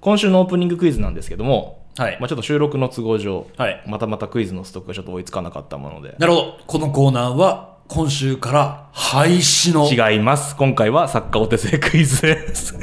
[0.00, 6.58] 今週のオープニングクイズなんですけども、はいまあ、ちょっと収録の都合上、はいまたまたクイズのストックがちょっと追いつかなかったもので、なるほど。
[6.66, 9.90] このコーナーは、今週から廃止の。
[9.90, 10.56] 違います。
[10.56, 12.78] 今回はサッカーお手製クイズです。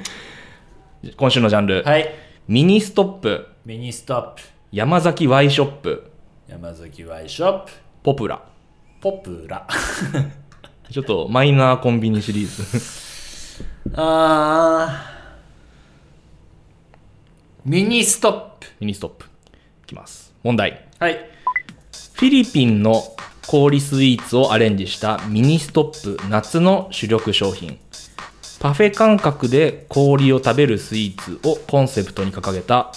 [1.16, 2.10] 今週のジャンル、はい。
[2.46, 4.42] ミニストップ、ミニストップ。
[4.72, 6.10] ヤマザキ Y ショップ、
[6.48, 7.72] ヤマザキ Y ショップ。
[8.02, 8.42] ポプラ。
[9.00, 9.66] ポプラ。
[10.90, 13.64] ちょっとマイナーコンビニシリーズ。
[13.94, 15.19] あー。
[17.64, 18.66] ミニストップ。
[18.80, 19.26] ミニストップ。
[19.84, 20.32] いきます。
[20.42, 20.86] 問題。
[20.98, 21.14] はい。
[22.14, 23.02] フィリピンの
[23.46, 27.78] 氷スイーツをアレンジしたミニストップ夏の主力商品。
[28.60, 32.92] パフェ感覚で氷を食べるスイーツをコンセプトに掲げた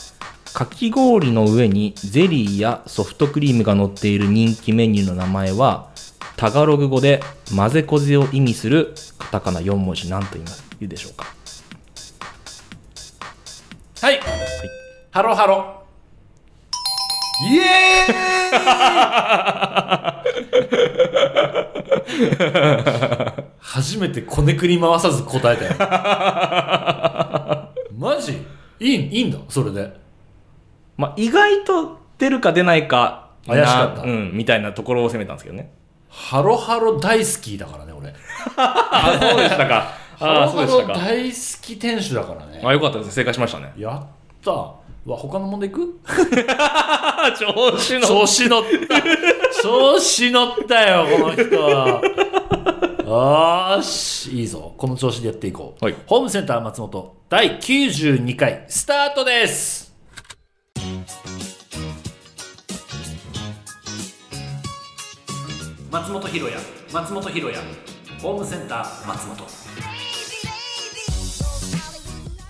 [0.54, 5.90] かき氷の上にゼリーやソフトクリームが乗っている人気メニューの名前は
[6.35, 7.21] タガログ語で
[7.55, 11.42] 混ぜこぜを意味するカタカナ4文字何と言います言うでしょうか
[14.03, 14.20] はい。
[15.12, 15.82] ハロハロ。
[17.49, 17.63] イエー
[23.40, 25.71] イ初めてこねくり回さず答えたよ。
[27.98, 28.46] マジ？
[28.81, 29.93] いいいいんだ、それで。
[30.98, 35.71] まあ意外と出るか出ないかな怪しかったうん、みたいなところを攻めたんですけどね
[36.09, 38.13] ハロハロ大好きだからね、俺。
[38.57, 42.61] あそうでしたかハあロハロそうでしたか大好き店主だからね。
[42.63, 44.07] あよかったです正解しましたねやっ
[44.43, 44.51] た。
[45.05, 45.99] うわ、他の問題いく？
[47.39, 49.61] 調子の調子乗った。
[49.61, 52.01] 調子乗ったよ、この人は。
[53.05, 54.73] よーし、いいぞ。
[54.77, 55.84] この調子でやっていこう。
[55.85, 59.93] はいホームセンター松本第92回スタートです。
[65.91, 66.57] 松本ひろや、
[66.91, 67.59] 松本ひろや、
[68.22, 69.62] ホームセンター松本。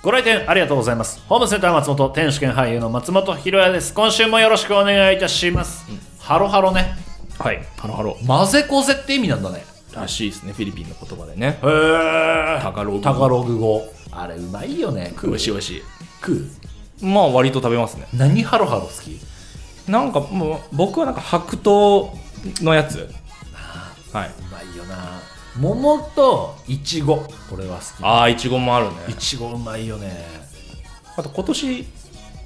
[0.03, 1.23] ご来店ありがとうございます。
[1.29, 3.93] ホームセンター松本、天主兼俳優の松本ひろやです。
[3.93, 5.85] 今週もよろしくお願いいたします。
[6.19, 6.97] ハロハロね。
[7.39, 9.63] はいハロハロ混ぜこぜって意味なんだね。
[9.93, 12.59] らしいですねフィリピンの言葉でねへえ。
[12.61, 13.81] タガログタガログ語。
[14.11, 15.13] あれうまいよね。
[15.15, 15.83] 食う美味しい美味しい
[16.19, 19.21] 食うまあ割と食べますね何ハロハロ好き？
[19.89, 22.13] なんかもう僕はなんか白桃
[22.61, 23.09] のやつ
[24.11, 25.21] はいうまいよな。
[25.59, 27.27] 桃といちご。
[27.51, 27.85] 俺は好き。
[28.01, 30.25] ああいちごもあるねいちごうまいよね。
[31.15, 31.85] あと今年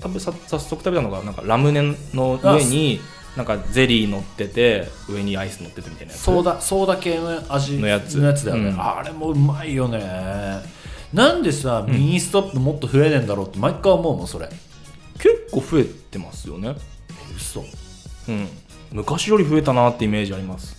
[0.02, 1.82] 食べさ早速食べたのがなんかラムネ
[2.14, 3.00] の上に
[3.38, 10.02] なんかゼリー乗ってて上にアイス乗っててみたいなやつソーダ、ソーダ系の味のやつのやつだよね、うんあれもうまいよね。
[11.14, 14.50] なんでさ、ミニストップもっと増えねえんだろうって毎回思うもん、それ。
[15.20, 16.76] 結構増えてますよね
[17.36, 17.64] 嘘。
[18.28, 18.48] うん
[18.92, 20.77] 昔より増えたなってイメージあります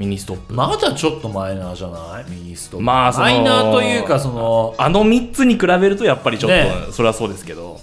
[0.00, 0.54] ミニストップ。
[0.54, 2.30] まだちょっとマイナーじゃない？
[2.30, 2.84] ミニストップ。
[2.84, 6.72] まあそのマイナーというか、その、あの3つに比べるとやっぱりちょっと、ね。
[6.90, 7.78] それはそうですけど。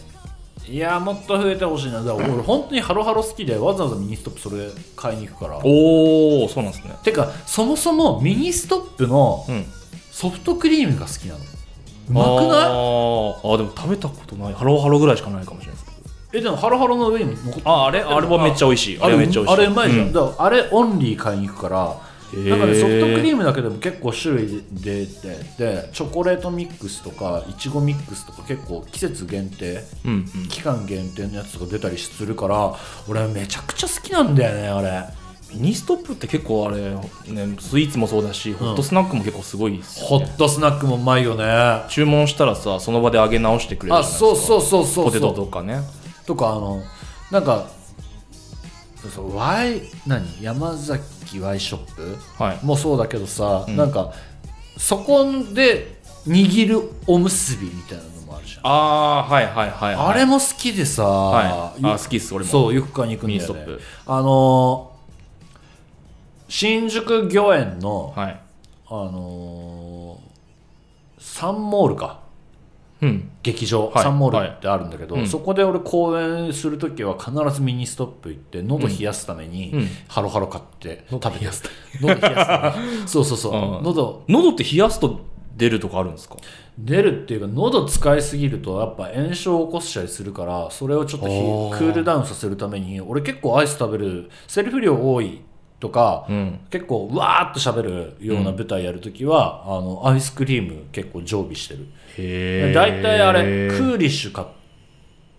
[0.68, 2.04] いやもっと増えてほしいな。
[2.04, 5.62] だから俺、本当にハロハロ好きで、わざわざミニストップそれ買いに行くから。
[5.64, 6.96] おおそうなんですね。
[7.04, 9.64] てか、そもそもミニストップのうん。
[10.12, 11.40] ソフトクリームが好きなの。
[11.40, 12.64] うまくない？
[12.64, 13.48] あー。
[13.48, 14.54] あーでも食べたことない。
[14.56, 15.86] ハローハローぐらいしかないかもしれないです。
[15.86, 17.70] けどえ、でもハロハロの上にも乗ってる。
[17.70, 18.02] ああれ？
[18.02, 19.00] あれはめっちゃ美味しい。
[19.00, 19.54] ああれれめっちゃ美味しい。
[19.54, 20.14] あれうまいじゃん、うん。
[20.14, 30.48] だからあれオンリー買いに行くからなんかねソフトクリームだけでも結構種類出てでチョコレートミックスとかいちごミックスとか結構季節限定うんうん。
[30.50, 32.76] 期間限定のやつとか出たりするから
[33.08, 35.28] 俺めちゃくちゃ好きなんだよねあれ。
[35.54, 36.78] ミニストップって結構あれ、
[37.34, 40.26] ね、スイーツもそうだし、ホットスナックも結構すごいですよね。
[40.26, 41.46] ホットスナックもうまいよね。
[41.46, 44.20] あ注文したらさその場で揚げ直してくれるじゃないですか。
[44.20, 45.80] そうそうそうそうポテトそうとかね。
[46.26, 46.84] とかあの
[47.32, 47.70] なんか
[49.10, 50.42] そうそう Y 何？
[50.42, 52.60] 山崎 Y ショップはい。
[52.66, 53.76] もそうだけどさ、うん。
[53.76, 54.14] なんか
[54.78, 58.62] そこで握るおむすびみたいなのもあるじゃん。
[58.64, 61.82] ああはいはいはい、はい、あれも好きでさ、はい。
[61.82, 62.52] よあ好きっす俺も。
[62.52, 63.84] そうよく買いに行くんだよね。
[64.06, 64.98] あのー
[66.50, 68.40] 新宿御苑の、はい。
[68.88, 72.20] あのーサンモールか。
[72.22, 72.27] うん
[73.44, 74.04] 劇場、はい。
[74.04, 79.88] サンモールってあるんだけど、そこで俺公演する時は必ずミニストップ行って喉冷やすために、うん。
[80.08, 81.46] ハロハロ買って食べて
[82.02, 82.74] 喉冷や
[83.06, 83.84] す そうそうそう、うん。
[83.84, 84.24] 喉。
[84.28, 85.22] 喉って冷やすと
[85.56, 86.36] 出るとかあるんですか？
[86.78, 91.26] 出るっていうか喉使いすぎるとやっぱ炎症を起こしたりするからそれをちょっと
[91.76, 95.42] クールダウンさせるために俺結構アイス食べるセリフ量多い
[95.80, 96.60] とか、うん。
[96.70, 101.88] 結構わーっと喋るような舞台やるときは、あのアイスクリーム結構常備してる。
[102.74, 104.48] 大体あれクーリッシュ買っ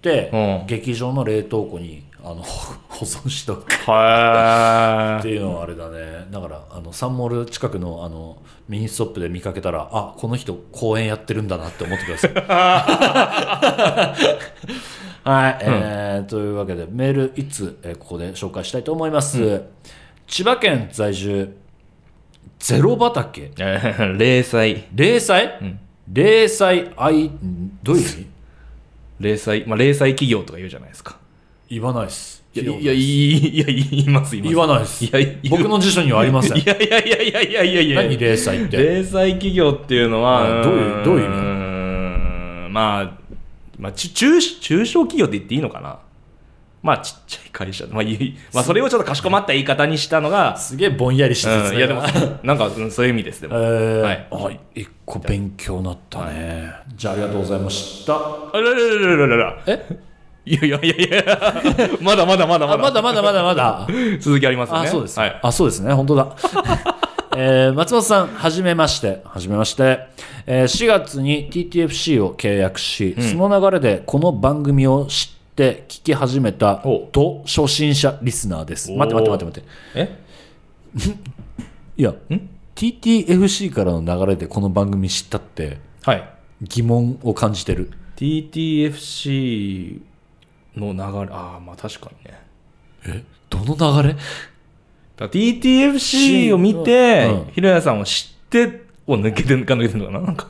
[0.02, 0.67] て、うん。
[0.67, 2.43] 劇場の冷凍庫にあの
[2.88, 3.73] 保存しとく。
[3.90, 6.26] はっていうのはあれだね。
[6.31, 8.37] だからあのサンモール近くのあの
[8.69, 12.32] ミニストップで見かけたらあこの人公演やってるんだなって思ってください。
[15.25, 19.62] はい、えーというわけでメール1通、えーここで紹介したいと思います、
[20.28, 21.54] 千葉県在住。
[22.58, 23.50] ゼロ畑。
[24.19, 25.50] 零細零細、
[26.12, 28.26] 零細愛んどういう意味？
[29.20, 31.16] 零細まあ零細企業とか言うじゃないですか。
[31.70, 32.38] 言わないです。
[32.54, 34.54] いやいやいいや言います言います。
[34.54, 35.50] 言わないです。
[35.50, 36.58] 僕の辞書にはありません。
[36.58, 38.76] いやいやいやいやいやいやいや何零細って？
[38.76, 42.69] 零細企業っていうのはあどういうどういう意味？
[42.70, 43.12] まあ、
[43.78, 45.98] まあ、ち中中小企業って言っていいのかな？
[46.88, 52.02] まあちっちゃい会社、 まあ、いいまあそれをちょっとかしこまった言い方にしたのが、すげえぼんやりしたうん、いやでも
[52.43, 54.00] なんかうんそういう意味ですでえも、ー。
[54.00, 54.26] はい。
[54.31, 58.14] あ一個勉強になったね、じゃあありがとうございました。
[58.14, 59.99] あらららららららえ
[60.46, 63.87] いやいやいやいやまだまだまだまだあまだまだまだまだ
[64.19, 66.37] 続きありますよねあそうです、はい、あそうですね本当だ
[67.37, 70.06] えー松本さんはじめましてはじめまして、
[70.46, 78.93] えー4月に TTFC を契約し、その流れでこの番組を知って聞き始めたおと初心者リスナーです。
[78.93, 79.69] お待って待って待って待って。
[79.94, 80.25] え？
[81.99, 82.14] いや
[82.76, 86.28] TTFC からの流れでこの番組知ったってはい。
[86.62, 87.90] 疑問を感じてる。
[88.16, 90.00] TTFC
[90.76, 92.38] の流れああまあ確かにね。
[93.06, 93.25] え？
[93.50, 94.16] どの流れ
[95.16, 97.52] ？TTFC を見て、うん。
[97.52, 100.49] ひろやさんを知ってを抜けて抜か抜けてるのかななんか。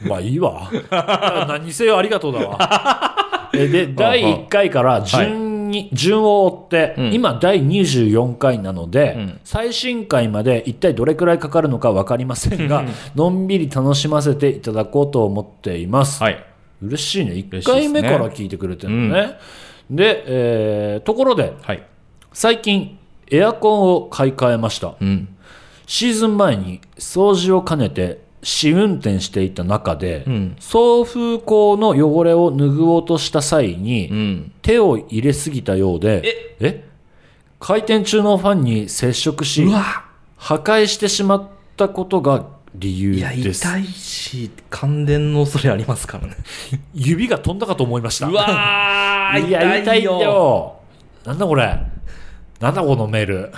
[0.00, 0.70] まあいいわ。
[1.48, 3.25] 何にせよありがとうだわ。
[3.54, 7.14] えで、第1回から順に、順を追って、うん。
[7.14, 9.40] 今第24回なので、うん。
[9.44, 12.84] 最新回まで一体どれくらいかかるのか分かりませんが、
[13.14, 16.22] のんびり楽しませていただこうと思っています。
[16.22, 16.44] はい。
[16.82, 17.32] 嬉しいね。
[17.32, 17.74] 1嬉しいですね。
[17.74, 19.38] 回目から聞いてくれてるのね。
[19.90, 21.82] で、えーところで、はい。
[22.32, 22.98] 最近、
[23.30, 24.94] エアコンを買い替えました。
[25.00, 25.28] うん。
[25.86, 30.56] シーズン前に掃除を兼ねて試運転していた中で、うん。
[30.60, 34.52] 送風口の汚れを拭おうとした際に、うん。
[34.62, 36.22] 手を入れすぎたようで
[36.60, 36.84] え？
[37.58, 39.64] 回転中のファンに接触し
[40.36, 42.44] 破壊してしまったことが
[42.74, 46.36] 理由いやです痛いし感電の恐れありますからね。
[46.94, 48.28] 指が飛んだかと思いました。
[48.28, 50.74] うわー いや痛いよ。
[51.24, 51.78] なんだこれ？
[52.60, 53.52] なんだこのメール。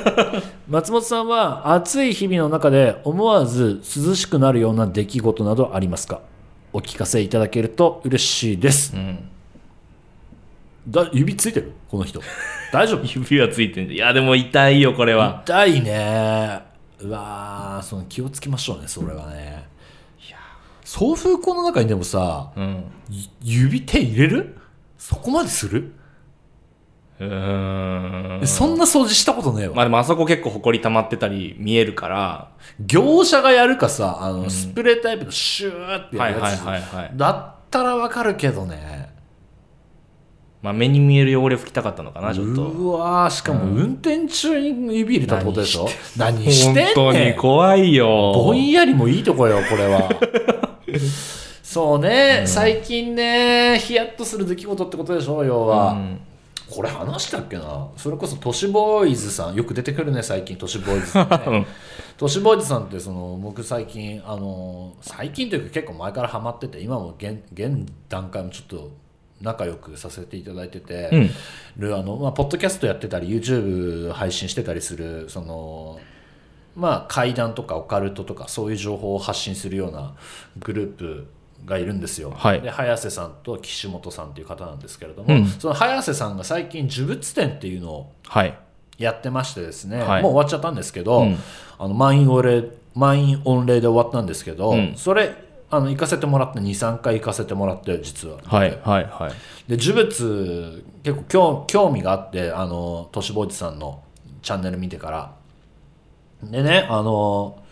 [0.68, 6.20] 松本さんは暑い日々の中で思わず涼しくなるような出来事などありますか？
[6.72, 8.94] お聞かせいただけると嬉しいです。
[8.96, 9.28] うん。
[10.88, 11.72] だ指ついてる？
[11.90, 12.20] この人。
[12.72, 13.04] 大丈夫？
[13.18, 13.96] 指はついてんじゃん。
[13.96, 15.42] いやでも痛いよこれは。
[15.44, 16.60] 痛いね。
[17.00, 19.66] うわーその気をつけましょうねそれはね。
[20.26, 20.38] いや。
[20.84, 22.84] 送風口の中にでもさうん。
[23.42, 24.56] ゆ指手入れる？
[24.96, 25.92] そこまでする、
[27.20, 28.42] うー。
[28.42, 32.50] んそんな掃除したことねえわ、まあでもあそこ結構埃溜まってたり見えるから。
[32.80, 37.12] 業者がやるかさあの、スプレータイプのシューってやるやつ、はいはいはいはい。
[37.14, 39.10] だったらわかるけどね。
[40.62, 42.62] まあ目に見える汚れ拭きたかったのかなちょっと。
[42.62, 46.84] うわーしかも運転中に指入れたってことでしょ何してんねん。
[46.94, 48.32] 本当に怖いよ。
[48.34, 50.08] ぼんやりもいいとこよこれは。
[51.62, 56.20] そうね、最近ねヒヤッとする出来事ってことでしょ要は、うん
[56.70, 57.88] これ話したっけな？
[57.96, 61.40] それこそ都市ボーイズさんよく出てくるね最近都市ボーイズさんね。
[61.46, 61.66] うん。
[62.16, 68.90] 都市ボーイズさんってその僕最近あの最近というか結構前からハマってて今も現現段階もちょっと
[69.40, 71.30] 仲良くさせていただいてて、うん。
[71.78, 75.98] るあのまあ、ポッドキャストやってたり YouTube 配信してたりするその
[76.76, 80.14] まあ怪談とかオカルトとかそういう情報を発信するような
[80.58, 81.26] グループ
[81.64, 82.60] がいるんですよ、はい。
[82.60, 85.46] で早瀬さんと岸本さんっていう方なんですけれども、うん。
[85.46, 88.58] その早瀬さんが最近呪物展っていうのをはい。
[88.98, 90.22] やってましてですね、はい。
[90.22, 91.38] もう終わっちゃったんですけど、うん。
[91.78, 92.64] あの満員御礼
[92.94, 94.94] 満員御礼で終わったんですけど、うん。
[94.96, 95.34] それ
[95.70, 98.38] あの行かせてもらって23回行かせてもらって実は。
[98.44, 99.70] はいはいはい。
[99.70, 104.02] で呪物結構興興味があってあの都市ボーイズさんの
[104.42, 105.32] チャンネル見てから。
[106.42, 107.62] でねあの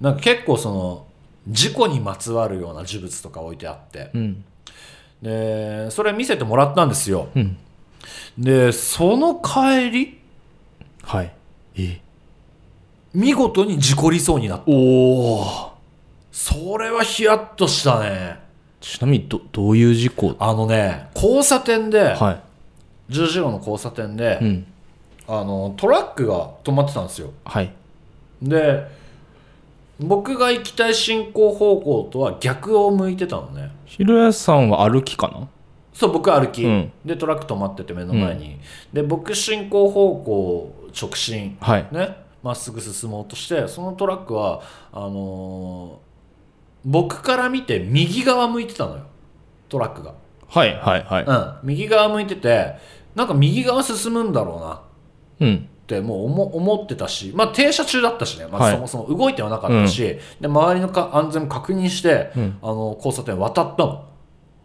[0.00, 1.06] なんか結構その
[1.48, 4.10] 事故にまつわるような呪物とか置いてあって。
[4.14, 4.44] うん。
[5.22, 7.28] でそれ見せてもらったんですよ。
[7.34, 7.56] うん。
[8.38, 10.20] でその帰り
[11.02, 11.32] はい。
[11.76, 12.00] え
[13.14, 14.64] 見事に事故りそうになった。
[14.66, 15.72] おお
[16.30, 18.38] それはヒヤッとしたね。
[18.80, 20.36] ちなみにどどういう事故？
[20.38, 22.42] あのね交差点で、は
[23.08, 24.66] 十字路の交差点で、いうん。
[25.26, 27.32] あのトラックが止まってたんですよ。
[27.44, 27.72] はい。
[28.40, 28.86] で
[30.00, 33.72] 僕が行きたい進行方向とは逆を向いてたのね。
[33.84, 35.48] ひろやさんは歩きかな？
[35.92, 36.92] そう僕歩き、うん。
[37.04, 38.60] でトラック止まってて目の前に、
[38.92, 41.56] で僕進行方向直進。
[41.60, 41.88] はい。
[41.90, 42.16] ね。
[42.42, 44.62] まっすぐ進もうとしてそのトラックは
[44.92, 46.08] あのー
[46.84, 49.02] 僕から見て右側向いてたのよ。
[49.68, 50.14] トラックが、
[50.46, 51.24] はいはいはい。
[51.24, 52.76] うん、右側向いてて
[53.16, 54.74] なんか右側進むんだろうな。
[54.74, 54.80] っ
[55.40, 58.74] うんてもう思思ってたし、まあ、停車中だったしね、まあ、はい。
[58.74, 62.58] そもそも動いてはなかったし、で周りのか安全も確認して、うん。
[62.62, 64.04] あの交差点渡ったの。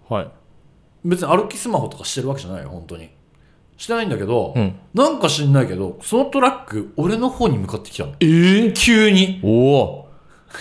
[0.09, 0.27] はい。
[1.05, 3.09] 別に歩きスマホとかしてるわけじゃないよ本当に。
[3.77, 4.75] してないんだけど、うん。
[4.93, 8.13] なんか知んないけどそのトラック俺の方に向かってきたの。
[8.19, 9.39] ええ急に。
[9.43, 9.49] お
[9.79, 10.09] お。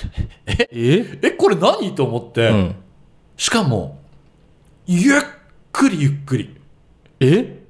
[0.46, 0.68] え？
[0.70, 1.18] え？
[1.22, 1.94] えこれ何？
[1.94, 2.74] と思って、うん。
[3.36, 3.98] しかも
[4.86, 5.20] ゆっ
[5.72, 6.56] くりゆっくり。
[7.20, 7.61] え？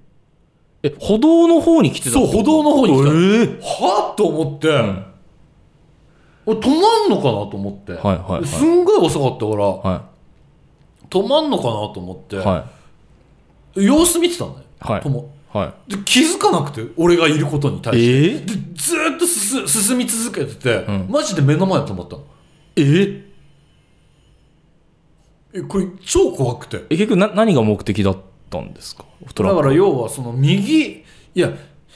[0.83, 3.09] え歩道の方に来てたそう歩道の方に来た。
[3.09, 3.12] え。
[3.12, 5.07] ーはあと思って、ん。
[6.45, 8.47] 俺止まんのかなと思って、はいはいはい。
[8.47, 10.09] すんごい遅かったからは
[11.09, 12.39] 止まんのかなと思って、い。
[12.39, 12.69] は
[13.75, 15.01] 様子見てたんだよ、はい。
[15.01, 15.33] とも。
[15.55, 15.59] い。
[15.59, 21.07] はで気づかなくて俺がいることに対いして、えでずーっと進進み続けてて、うん。
[21.09, 22.25] マジで目の前で止まったの。
[22.75, 23.25] え
[25.55, 26.79] えこれ超怖くて。
[26.91, 28.21] え結局な何が目的だった
[28.61, 29.04] んですか？
[29.35, 31.04] だから要はその右い
[31.35, 31.50] や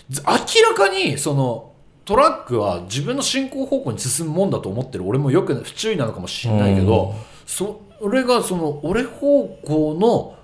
[0.09, 0.33] ず明
[0.69, 1.73] らかにその
[2.05, 7.15] トラックは自分の進行方向に進むもんだと思ってる俺もよく不注意なのかもしれないけど
[7.47, 10.37] それがその俺方向の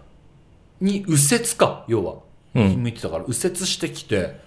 [0.80, 2.14] に右折か要は。
[2.54, 2.82] うん。
[2.82, 4.38] 向いてたから右折してきて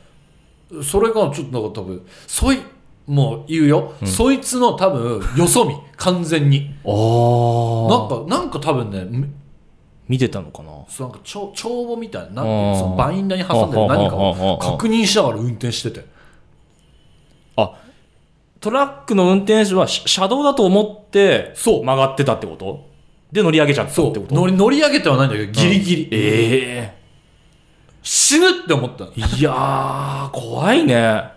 [0.83, 2.59] それがちょっとなんか多分そい
[3.07, 5.75] もう言うよ、そいつの多分よそ見。
[5.95, 6.75] 完全に。
[6.83, 9.27] ああなんかなんか多分ねめ
[10.07, 10.71] 見てたのかな？
[10.87, 16.05] そうなんか帳帳簿みたいななんていうそのバインダーに挟んでる何かをあ確認しながら運転してて。
[17.57, 17.73] あ
[18.59, 21.83] トラックの運転手はし車道だと思ってそう。
[21.83, 22.87] 曲がってたってこと？
[23.31, 24.21] で乗り上げちゃったってそこと？
[24.21, 24.27] う。
[24.29, 26.97] 乗り乗り上げてはないんだけどギリギリ、え
[28.01, 31.34] 死ぬって思ったいやー怖いね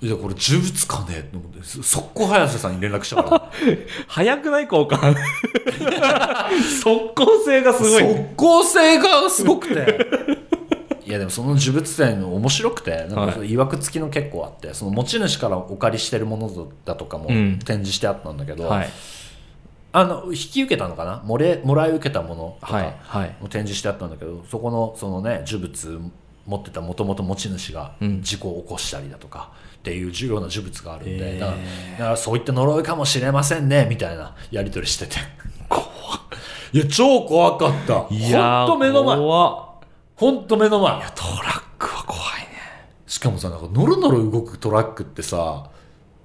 [0.00, 1.18] いやこれ呪物かね？
[1.18, 1.62] って思って。
[1.64, 3.52] そ速攻早瀬さんに連絡したから。
[4.06, 5.16] 早くない交換
[6.80, 10.06] 速攻性がすごい速攻性がすごくて。
[11.04, 13.50] いやでもその呪物展面白くてなんかはい。
[13.50, 17.58] いわくつきの結構あってその持ち主からお借りしてるものだとかもうん。
[17.58, 18.90] 展示してあったんだけど、はい。
[19.90, 21.22] あの引き受けたのかな？
[21.24, 23.36] もれもらい受けたものとか、はいはい。
[23.40, 26.12] も展示してあったんだけどそこのそのね呪物
[26.46, 28.22] 持ってたもともと持ち主がうん。
[28.22, 29.50] 事故を起こしたりだとか
[29.88, 35.16] っていう重要な呪物があるんで、だからだからそういった呪いかもしれませんねみたいなやり取りしてて。
[36.70, 38.14] いや超怖かった。
[38.14, 39.16] いやーほんと目の前。
[39.16, 39.64] 怖っ。
[40.16, 40.92] ほんと目の前。
[40.92, 42.48] トラックは怖いね。
[43.06, 45.70] しかもさなんかノロノロ動くトラックってさ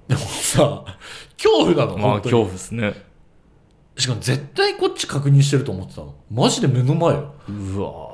[0.06, 0.84] でもさ
[1.42, 2.92] 恐怖なのまあ恐怖ですね。
[3.96, 6.14] しかも絶対こっち確認してると思ってたの。
[6.30, 7.32] マジで目の前よ。
[7.48, 8.13] うわ俺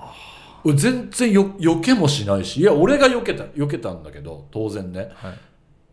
[0.65, 5.11] 全然よ避けもしないしいや俺が避けた避けたんだけど当然ね。
[5.15, 5.39] はい。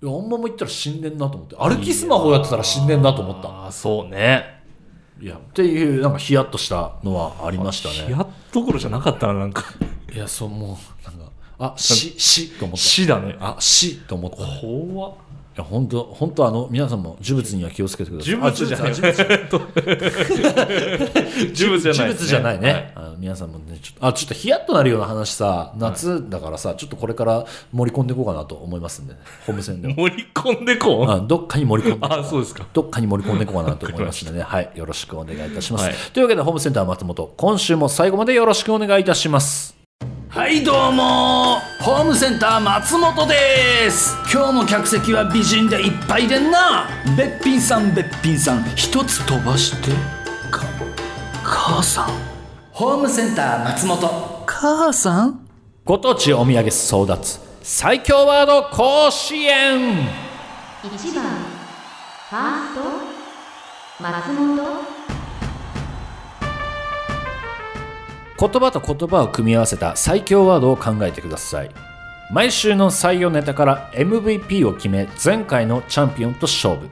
[0.04, 1.56] いやあんまも言ったら死んでんなと思って。
[1.56, 3.50] 歩きスマホやってたら死んでんなと思った。
[3.50, 4.62] ああそうね。
[5.20, 8.12] いやっていうなんかヒヤッとしたのはありましたね。
[8.12, 9.64] やっところじゃなかったななんか。
[10.14, 12.78] いやそうもうなんかあ死死と思った。
[12.78, 13.36] 死だね。
[13.40, 14.38] あ死と思った。
[14.38, 15.14] い怖っ
[15.58, 18.34] や本当本当あの皆さんも呪物には気をつけてください。
[18.34, 18.92] 呪物じゃない。
[18.92, 18.94] あ
[21.56, 22.28] 呪物。
[22.28, 22.92] じゃないね、はい。
[22.96, 29.88] あの皆さんもねちょっとあちょっとヒヤッとなるような話さ夏だからさ、ちょっとこれから盛り込んでいこうかなと思いますんで、ね、ホームセンで。
[29.88, 31.12] は盛り込んでこう？
[31.12, 32.68] あどっかに盛り込んでいこうあそうですか。
[32.74, 35.86] どっかに盛り込んでいこうかなと思いますので、ね、はい、よろしくお願いいたします。
[35.86, 35.96] はい。
[36.14, 39.77] というわけで、ホームセンター松本、今週も最後までよろしくお願いいたします。
[40.30, 44.14] はい、どうもホームセンター松本です。
[44.32, 46.90] 今日も客席は美人でいっぱいでんな。
[47.18, 48.64] べっぴんさんべっぴんさん。
[48.76, 49.92] 一つ飛ばして
[50.52, 50.66] か
[51.44, 52.10] 母さん。
[52.72, 54.44] ホームセンター松本。
[54.46, 55.48] 母さん？
[55.86, 60.08] ご当地お土産争奪、最強ワード甲子園。
[60.84, 61.24] 1番
[62.30, 62.82] ファースト。
[64.04, 65.17] 松本
[68.40, 71.72] 言葉と言葉を組み合わせた最強ワードを考えてください。
[72.30, 76.90] 毎週の採用ネタから MVP を決め前回のチャンピオンと勝負。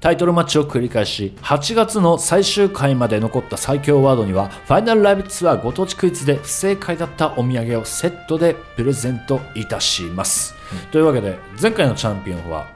[0.00, 10.54] タイトルマッチを繰り返し8月の最終回まで残った最強ワードにはファイナルライブツアーご当地クイズで不正解だったお土産をセットでプレゼントいたします、
[10.92, 12.68] というわけで前回のチャンピオンは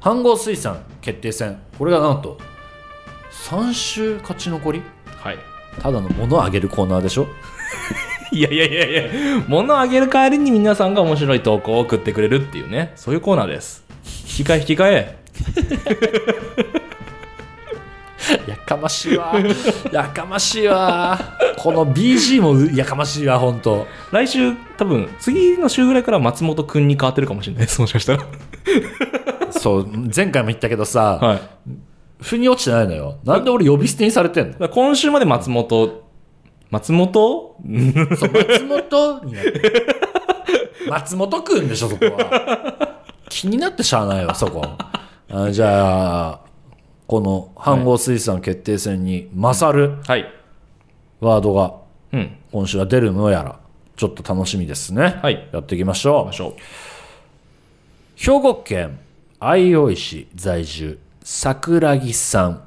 [0.00, 1.58] 飯合水産決定戦。
[1.78, 2.38] これがなんと
[3.32, 4.82] 3週勝ち残り？
[5.06, 5.38] はい。
[5.80, 7.26] ただの物をあげるコーナーでしょ？
[8.32, 9.02] いやいやいやいや
[9.48, 12.92] 物をあげる代わりに皆さんが面白い投稿を送ってくれるっていうね。
[12.96, 13.84] そういうコーナーです。
[14.38, 15.18] 引き換え引き換え
[18.46, 19.34] やかましいわ。
[19.92, 21.18] やかましいわ。
[21.56, 23.86] この BG もやかましいわ本当。
[24.12, 27.80] 来週多分次の週ぐらいから松本くんに変わってるかもしれないです。
[27.80, 28.22] もしかしたら。
[29.52, 31.40] そう前回も言ったけどさ、はい。
[32.20, 33.18] 腑に落ちてないのよ。
[33.24, 34.68] なんで俺呼び捨てにされてんの？
[34.68, 36.02] 今週まで松本
[36.70, 37.56] 松本？
[37.64, 39.86] うんそう松本になってる。
[40.90, 43.02] 松本くんでしょそこは。
[43.28, 44.62] 気になってしゃあないわそこ。
[45.30, 46.40] あじゃあ
[47.06, 50.26] この飯合水産決定戦に勝るはい。
[51.20, 51.74] ワードが
[52.12, 52.36] うん。
[52.52, 53.58] 今週は出るのやら
[53.96, 55.48] ちょっと楽しみですね、はい。
[55.52, 56.26] やっていきましょう。
[56.26, 56.52] ましょう。
[58.16, 58.98] 兵庫県
[59.40, 62.62] 相生市在住桜木さん、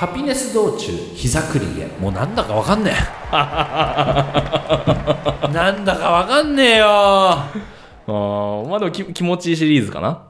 [0.00, 2.94] ハピネス道中膝くりげもうなんだかわかんねえ。
[5.52, 6.86] なんだかわかんねえよ。
[6.88, 10.22] あーまあでもき気持ちいいシリーズかな？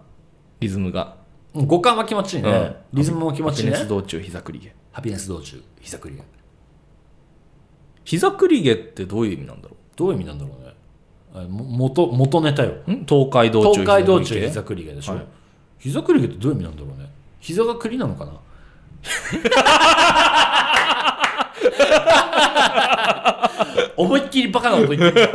[0.58, 1.14] リズムが。
[1.54, 2.74] 五感は気持ちいいね、うん。
[2.94, 3.70] リズムも気持ちいいね。
[3.70, 6.22] ハピネス道中膝くりげハピネス道中膝くりげ
[8.02, 10.74] 膝くりげってどういう意味なんだろどういう意味なんだろうね。
[11.32, 12.72] あも元元ネタよ。
[12.88, 13.06] うん？
[13.06, 15.26] 東海道中東海道中膝膝くりげでしょ、はい。
[15.78, 17.08] 膝くりげってどういう意味なんだろうね。
[17.38, 18.32] 膝が栗なのかな？
[23.96, 25.30] 思いっきりバカなこと言ってる。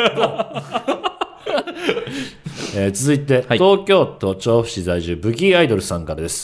[2.77, 3.57] えー続いて、はい。
[3.57, 6.43] 東京都調布市在住ブギーアイドルさんからです。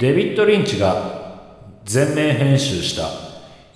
[0.00, 1.38] デビッド・リンチが
[1.84, 3.08] 全面編集した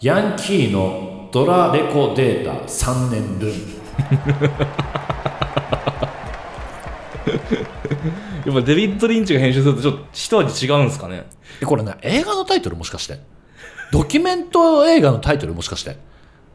[0.00, 3.52] ヤンキーのドラレコデータ3年分
[8.46, 11.24] やっぱデビッド・リンチが編集するとちょっと一味違うんですかね？
[11.60, 13.20] えこれね映画のタイトルもしかして。
[13.92, 15.96] ドキュメント映画のタイトルもしかして。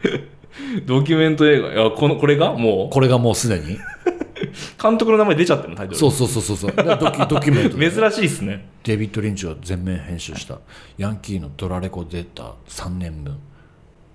[0.86, 1.74] ドキュメント映画？
[1.74, 2.54] いやこのこれが？
[2.54, 3.76] もこれがもうすでに。
[3.76, 3.80] う
[4.82, 6.00] 監督の名前出ちゃってるのタイトル。
[6.00, 6.58] そうそうそうそう。
[6.58, 8.68] そうだからドキ ドキュメントで珍しいっすね。
[8.84, 10.60] デビッド・リンチが全面編集した。
[10.98, 13.38] ヤンキーのドラレコデータ3年分。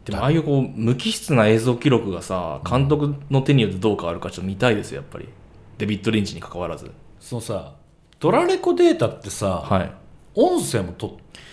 [0.05, 5.29] でもああいうこう無機質な映像記録がさ監督の手によってどう変わるかちょっと見たいですよやっぱり。
[5.79, 6.91] デビッド・リンチに関わらず
[7.23, 7.75] そのさ
[8.19, 9.93] ドラレコデータってさ、はい。
[10.35, 11.11] 音声も撮っ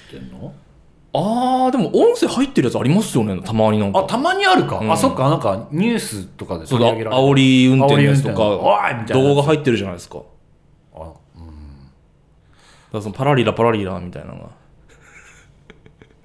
[0.10, 0.54] てんの？
[1.14, 4.00] あーでも音声入ってるやつありますよねたまになんか。
[4.00, 4.92] あたまにあるか、うん。
[4.92, 8.36] あそっかなんかニュースとかでそうだ煽り運転のやつとか
[9.14, 10.18] 動画入ってるじゃないですか。
[10.18, 10.26] だか
[10.96, 11.14] あ
[12.94, 14.50] らそのパラリラパラリラみたいなのが。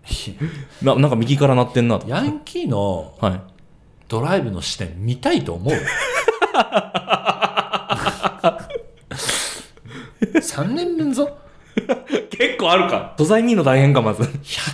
[0.82, 2.08] ななんか右から鳴ってんなと。
[2.08, 3.40] ヤンキーのはい。
[4.08, 5.74] ドライブの視点見たいと思う
[10.44, 11.38] 3年分ぞ
[12.30, 13.14] 結構あるか。
[13.18, 14.22] 素材見るの大変かまず。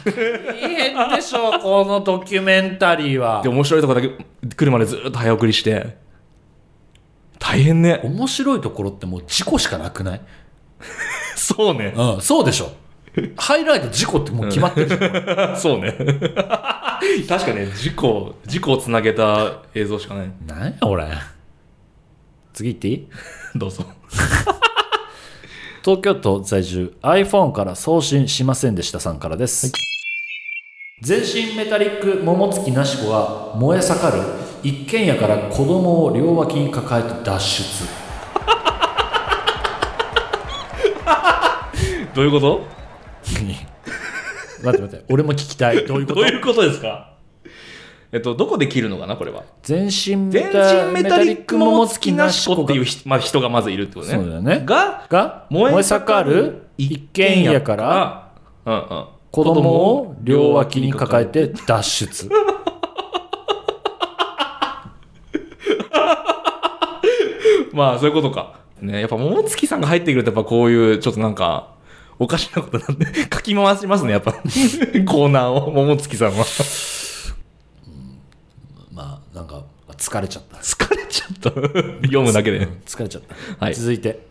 [0.05, 3.41] 大変でしょこのドキュメンタリーは。
[3.43, 5.97] で面白いとこだけ来るまでずっと早送りして。
[7.39, 8.01] 大変ね。
[8.05, 10.21] 面白いところってもう事故しかなくない？
[11.37, 11.95] そうね。
[11.97, 12.71] うんそうでしょ。
[13.37, 15.93] ハイライト事故ってもう決まってるじゃん、 そうね。
[17.29, 20.31] 確かね事故事故をつなげた映像しかない。
[20.47, 21.07] なんや俺。
[22.53, 23.09] 次行っていい？
[23.57, 23.85] どうぞ
[25.83, 29.73] 東京都在住 iPhone から送信しませんでしたさんからです、
[31.01, 34.23] 全身メタリック桃月なし子が燃え盛る
[34.63, 37.85] 一軒家から子供を両脇に抱えて脱出。
[42.15, 42.67] どういうこと？
[44.63, 45.87] 待って待って俺も聞きたい。
[45.87, 46.21] どういうこと？
[46.21, 47.10] どういうことですか？
[48.13, 49.45] えっとどこで切るのかなこれは？
[49.63, 54.15] 全身メ全タ身メタリック桃月なし子っていうひまあ、人がまずいるってことね。
[54.15, 54.63] そうだよね。
[54.65, 58.33] がが燃え盛る一軒家から
[58.67, 62.29] うんうん子供を両脇に抱えて脱出。
[67.73, 68.59] まあそういうことか。
[68.81, 71.75] ねやっぱ桃月さんが入ってくるとやっぱこういうちょっとなんか
[72.19, 74.33] おかしなことなんでかき回しますねやっぱ。
[74.33, 76.45] コーナーを桃月さんは
[80.01, 80.57] 疲れちゃった。
[80.59, 81.51] 疲れちゃった？
[82.03, 82.67] 読むだけで？
[82.87, 83.75] 疲れちゃった、はい。
[83.75, 84.27] 続いて。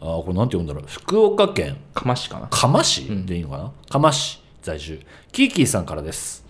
[0.00, 0.84] あーこれなんて読んだろう。
[0.88, 1.76] 福岡県。
[1.92, 2.46] かましかな？
[2.50, 3.72] 嘉麻市でいいのかな？
[3.90, 5.00] 嘉麻市在住。
[5.32, 6.44] キーキーさんからです。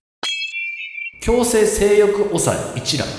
[1.22, 3.07] 強制性欲抑え一覧。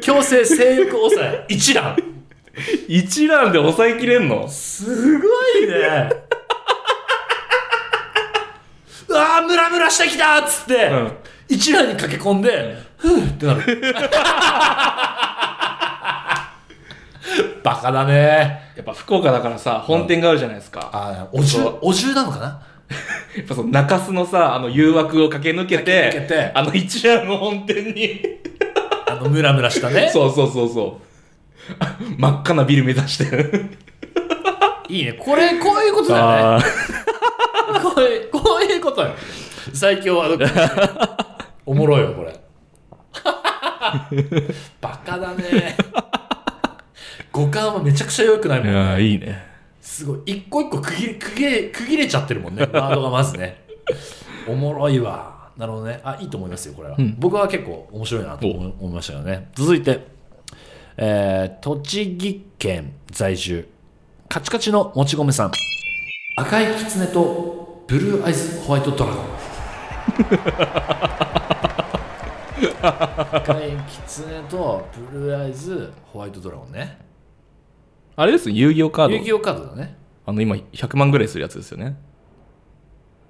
[0.00, 1.96] 強制性欲抑え一覧
[2.88, 4.48] 一覧で抑えきれんの？
[4.48, 5.26] すご
[5.58, 6.10] いね。
[9.08, 11.12] うわームラムラしてきたっつって、うん。
[11.48, 13.82] 一覧に駆け込んで、ふうってなる。
[17.62, 18.72] バカだね。
[18.76, 22.62] やっぱ福岡だからさ本店があるじゃないですか、あお重お重なのかな？
[23.36, 26.52] やっぱその中洲のさあの誘惑を駆け抜けて駆け抜けて。
[26.54, 28.20] あの一覧の本店に。
[29.06, 30.10] あのムラムラしたね。
[30.12, 31.13] そうそうそうそう
[32.18, 33.66] 真っ赤なビル目指して。
[34.88, 35.14] いいね。
[35.14, 36.64] これこういうことだよあね
[37.82, 39.14] こういうこういうことよ。
[39.72, 40.38] 最強ワード。
[40.38, 40.54] クイズ
[41.66, 42.38] おもろいよこれ。
[44.80, 45.76] バカだね。
[47.32, 49.44] 五感はめちゃくちゃ良くないもんーいいいね。
[49.80, 50.20] すごい。
[50.26, 52.62] 一個一個区切れ区切れ区切れちゃってるもんね。
[52.72, 53.64] ワードがまずね。
[54.46, 55.48] おもろいわ。
[55.56, 56.00] なるほどね。
[56.04, 57.14] あいいと思いますよこれは、ん。
[57.18, 59.50] 僕は結構面白いなと思いましたよね。
[59.54, 60.06] 続いて、
[60.96, 63.68] えー栃木県在住
[64.28, 65.52] カチカチのもち米さん。
[66.36, 69.24] 赤いキツネとブルーアイズホワイトドラゴン。
[72.82, 76.98] 赤いキツネとブルーアイズホワイトドラゴンね。
[78.16, 78.50] あれです？
[78.50, 79.14] 遊戯王カード。
[79.14, 79.96] 遊戯王カードだね。
[80.26, 81.96] あの今100万ぐらいするやつですよね。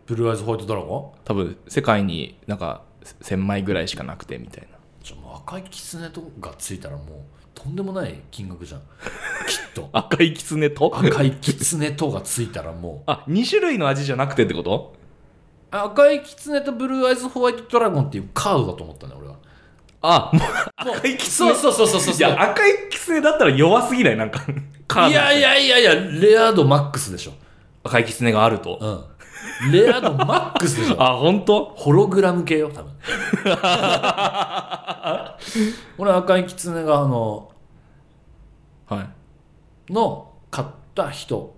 [0.06, 1.20] ブルーアイズホワイトドラゴン？
[1.24, 2.82] 多分世界になんか
[3.22, 4.73] 1000枚ぐらいしかなくてみたいな
[5.04, 7.06] じゃあ赤いキツネとがついたらもう
[7.54, 8.80] とんでもない金額じゃん。
[9.46, 9.90] きっと。
[9.92, 10.90] 赤いキツネと？
[10.92, 13.10] 赤いキツネとがついたらもう。
[13.10, 14.96] あ2種類の味じゃなくてってこと？
[15.70, 19.34] 赤いキツネとブルーアイズホワイトドラゴンっていうカードだと思ったね俺は。
[20.00, 20.42] あもう
[20.96, 22.16] 赤いキツネそうそうそうそうそう。
[22.16, 24.16] いや赤いキツネだったら弱すぎない？
[24.16, 24.40] なんか
[24.88, 27.32] カードいやいやいやいやレア度マックスでしょ。
[27.84, 28.78] 赤いキツネがあると。
[28.80, 29.04] うん
[29.72, 31.02] レア度マックスでしょ。
[31.02, 31.64] あ本当？
[31.76, 32.92] ホログラム系よ多分。
[35.98, 37.52] 俺赤いキツネがあの
[38.86, 39.92] はい。
[39.92, 41.54] の買った人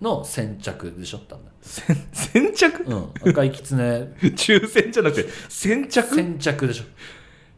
[0.00, 1.44] の先着でしょ多分。
[1.62, 2.82] 先先着？
[2.84, 3.10] うん。
[3.30, 3.82] 赤いキツネ
[4.20, 6.00] 抽選じゃなくて先着？
[6.00, 6.84] い先着でしょ。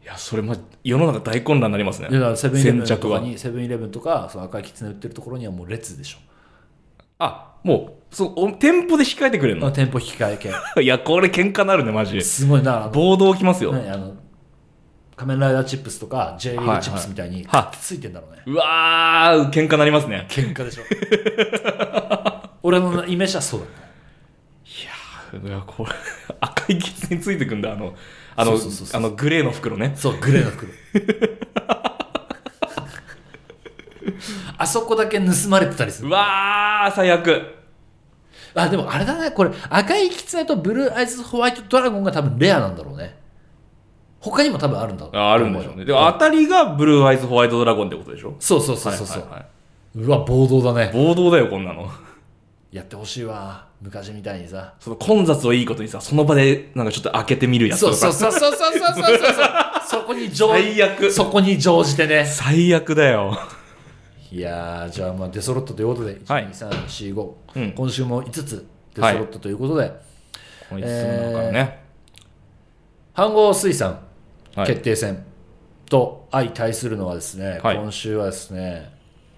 [0.05, 2.09] やそれま世の中大混乱になりますね。
[2.09, 3.19] だからセブンイレブン先着は。
[3.19, 6.19] とかにセブンイレブンとかその赤いキツネ売ってるところにはもう列でしょ。
[7.17, 9.67] あもうそうお店舗で控えてくれるの？
[9.67, 10.53] あ店舗引き換え系。
[10.81, 12.21] いやこれ喧嘩なるねマジ。
[12.21, 14.15] すごいな暴動起きますよ、何あの
[15.17, 17.69] 仮面ライダーチップスとか J リーグチップスみたいには。
[17.77, 18.41] ついてんだろうね。
[18.45, 20.27] うわー喧嘩なりますね。
[20.29, 20.83] 喧嘩でしょ。
[22.63, 23.83] 俺のイメージはそうだった。
[25.45, 25.91] いやこれ
[26.39, 27.73] 赤いキツネについてくんだ。
[27.73, 27.95] あの
[28.37, 28.57] あの
[28.93, 29.91] あのグレーの袋ね。
[29.97, 30.71] そうグレーの袋。
[34.57, 37.64] あそこだけ盗まれてたりすうるわー最悪
[38.55, 43.17] あ、でもあれだね、これ、赤いキツネとブルーアイズホワイトドラゴンが多分レアなんだろうね。
[44.19, 45.17] 他にも多分あるんだろう。
[45.17, 45.85] ああるんでしょうね。
[45.85, 48.35] でも当たりがブルーアイズホワイトドラゴンってことでしょ？
[48.39, 49.07] そうそうそうそう。
[49.07, 49.45] はいはいはい
[49.97, 50.91] うわ、暴動だね。
[50.93, 51.87] 暴動だよ、こんなの。
[52.71, 53.67] やってほしいわ。
[53.81, 54.73] 昔みたいにさ。
[54.79, 57.93] その混雑をいいことにさ、その場でなんかちょっと開けてみるやつとか。
[57.93, 59.45] そうそうそうそうそうそうそう。
[59.87, 62.25] そこに乗最悪そこに乗じてね。
[62.25, 63.37] 最悪だよ。
[64.31, 66.47] いやーじゃあまあデソロットということで、はい。
[66.49, 67.71] 12345、うん。
[67.73, 69.91] 今週も5つデソロットということで、
[70.69, 71.83] この5つの中からね、
[73.15, 73.99] 飯合水産
[74.55, 74.67] はい。
[74.67, 75.23] 決定戦
[75.89, 77.77] と相対するのはですね、はい。
[77.77, 78.93] 今週はですね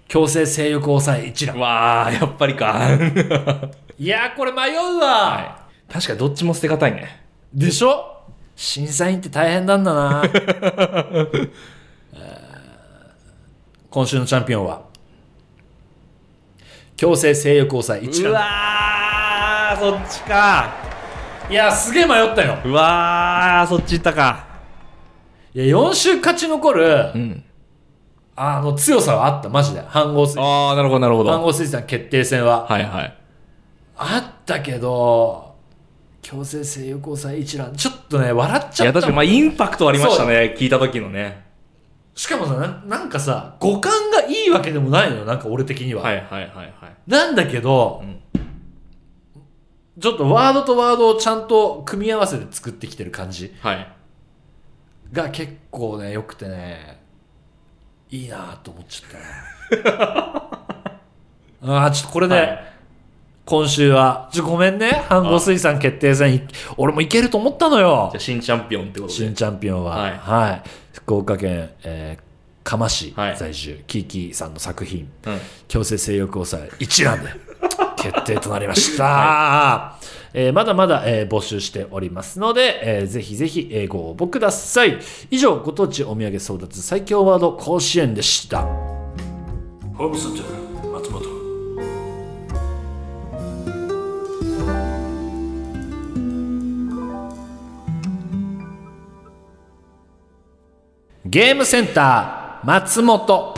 [0.08, 1.58] 強制性欲抑え一覧。
[1.58, 2.66] わあやっぱりか。
[2.66, 2.88] は
[3.98, 5.92] いやーこれ迷うわ、い。
[5.92, 7.24] 確かにどっちも捨てがたいね。
[7.52, 8.14] でしょ？
[8.56, 10.22] 審査員って大変なんだな。
[10.24, 11.50] え ー
[13.90, 14.82] 今週のチャンピオンは
[16.96, 20.74] 強制性欲抑え一う覧わーそっちか。
[21.48, 22.58] いやすげえ迷ったよ。
[22.64, 24.46] うわーそっち行ったか。
[25.54, 27.44] いや4週勝ち残る、うん。
[28.36, 29.48] あの強さはあった。
[29.48, 29.80] マジで。
[29.80, 31.30] 飯合水ああなるほどなるほど。
[31.30, 32.66] 飯合水産決定戦は。
[32.66, 33.16] はいはい。
[33.96, 35.54] あったけど
[36.20, 39.00] 強制性欲抑え一覧ちょっとね笑っちいやゃったもん。
[39.00, 40.54] 確かにまあインパクトありましたね。
[40.58, 41.47] 聞いた時のね
[42.18, 46.74] しかもさななんかさ五感がいいわけでもないのよなんか俺的には、はいはいはいはい。
[47.06, 48.40] なんだけど、ん。
[50.00, 53.86] ちょっとワードとワードをちゃんと組み合わせて作ってきてる感じはい。
[55.12, 57.00] が結構ね良くてね
[58.10, 59.10] いいなと思っちゃっ
[59.78, 60.02] たね
[61.62, 62.64] ああちょっとこれね、はい。
[63.44, 68.08] 今週はちょごめんね飯合水産決定戦い俺もいけると思ったのよ。
[68.10, 69.18] じゃあ新チャンピオンってことで。
[69.18, 70.60] 新チャンピオンは、ははいい
[71.08, 72.28] 福岡県、えー
[72.64, 73.36] 嘉麻市はい。
[73.38, 77.30] 在住、キーキーさんの作品うん「強制性欲抑え」一覧で
[77.96, 79.98] 決定となりました、
[80.34, 84.98] えーまだまだ、えー募集しておりますので、えーぜひぜひ、えーご応募ください。
[85.30, 88.60] 以上ご当地お土産争奪最強ワード甲子園でした。
[88.60, 90.67] ホームセンター
[101.30, 103.54] ゲームセンター松本。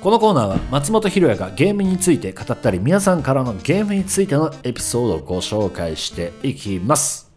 [0.00, 7.30] このコーナーは松本ひろやがゲームについて語ったり皆さんからのゲームについてのエピソードをご紹介していきます。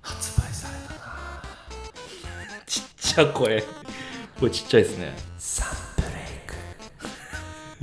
[0.00, 2.64] 発売されたな。
[2.66, 3.62] ちっちちゃ声。
[4.40, 5.32] 声ちっちゃいですね。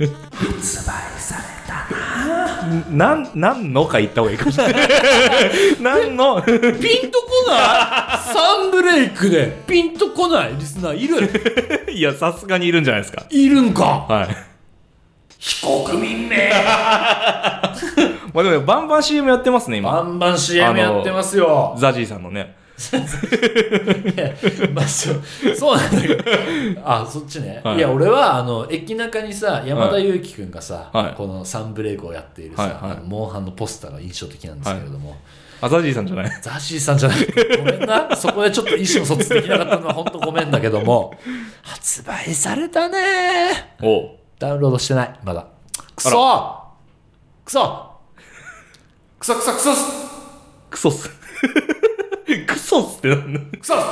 [0.00, 1.74] 発売された
[2.28, 2.84] なん
[3.34, 4.88] 何のか言った方がいいかもしれない。
[5.80, 6.42] 何の？
[6.42, 6.56] ピン
[7.10, 8.34] とこない？
[8.34, 9.62] サンブレイクで。
[9.66, 13.24] ピンとこないリスナーいるいやさすがにいるんじゃないですか。
[13.30, 13.84] いるんか？
[14.08, 14.28] はい。
[15.38, 16.50] 非国民め
[18.34, 19.90] まあでもバンバン CM やってますね今。
[19.90, 21.74] バンバン CM やってますよ。
[21.78, 22.56] ザジーさんのね
[24.74, 25.22] まあそう
[25.54, 26.24] そうなんだけど。
[26.84, 27.76] あそっちね、はい。
[27.76, 31.14] い、や俺はあの駅中にさ山田裕貴君がさ、はい。
[31.14, 35.16] このサンブレイクをやっているさ、はいモンハンのポスターが印象的なんですけれども、
[35.60, 36.30] あザジーさんじゃない？
[36.40, 37.18] ザシーさんじゃない。
[37.58, 38.16] ごめんな。
[38.16, 41.14] そこでちょっと意思の疎通できなかったのは本当ごめんだけども。
[41.62, 43.76] 発売されたね。
[43.82, 44.10] おう。
[44.38, 45.20] ダウンロードしてない。
[45.22, 45.46] まだ。
[45.94, 46.08] くそ
[47.44, 47.76] くそ
[49.20, 49.70] くそくそくそ
[50.70, 51.08] クソっす。
[51.10, 51.14] ク
[52.70, 53.40] ソっすってなんだ。
[53.58, 53.82] くそだ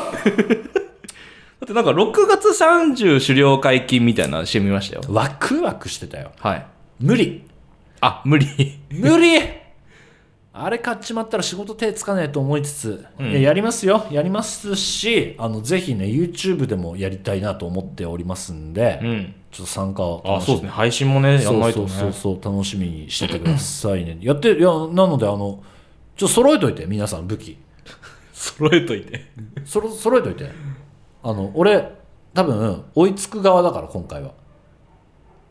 [1.65, 5.03] ってなんか6月30狩猟解禁みたいな CM 見ましたよ。
[5.09, 6.31] ワクワクしてたよ。
[6.39, 6.67] はい。
[7.01, 7.43] 無理。
[8.01, 8.79] あ無理。
[8.91, 9.41] 無理。
[10.53, 13.31] あれ買っちまったら仕事手つかねえと思いつつ、うん。
[13.31, 14.07] いややりますよ。
[14.11, 19.35] やりますしあのぜひね YouTube でもやりたいなと思っておりますんで、うん。
[19.51, 20.71] ちょっと参加をあそうですね。
[20.71, 21.89] 配信もねやんないとね。
[21.89, 24.19] そうそうそうそう楽しみにしててくださいね。
[24.21, 25.63] やっていやなのであの
[26.17, 27.59] ちょっと揃えといて皆さん武器
[28.39, 29.21] 揃えといて。
[29.65, 30.49] そろ揃えといて。
[31.23, 31.93] あの俺
[32.33, 34.33] 多分追いつく側だから今回は。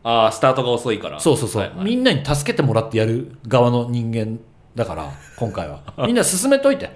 [0.02, 1.20] ああスタートが遅いから。
[1.20, 1.84] そうそうそう、はいはい。
[1.84, 4.38] みんなに助けてもらってやる側の人間
[4.74, 5.82] だから今回は。
[6.06, 6.90] みんな進めといて。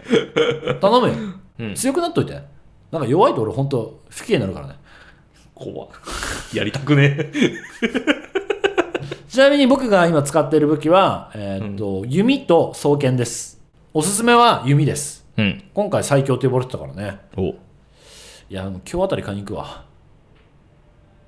[0.81, 1.14] 頼むよ、
[1.59, 1.74] うん。
[1.74, 2.40] 強くなっといて。
[2.90, 4.76] なんか弱いと俺本当不機嫌になるからね。
[5.55, 5.88] 怖っ。
[6.55, 7.31] やりたくね。
[9.28, 13.61] ちなみに僕が今使っている武器は、えーっと弓と双剣です。
[13.94, 15.64] おすすめは弓ですうん。
[15.75, 17.21] 今回最強って呼ばれてたからね。
[17.37, 17.42] お。
[17.42, 17.55] い
[18.51, 19.85] や今日あたり買いに行くわ。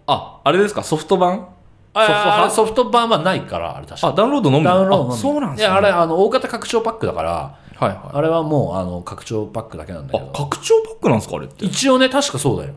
[0.07, 0.83] ああれですか？
[0.83, 1.49] ソフト版？
[1.95, 2.51] あソフト版？
[2.51, 4.09] ソフト版はないからあれ確か。
[4.09, 4.65] あダウンロードのみ？
[4.65, 5.15] ダウンロードのみ。
[5.15, 5.65] あそうなんですね。
[5.65, 7.99] いやあれあの大型拡張パックだからはいはい。
[8.13, 11.65] あれはもうあの拡張パックだけなんだけあど拡張パックなんですかあれって？
[11.65, 12.75] 一応ね確かそうだよ。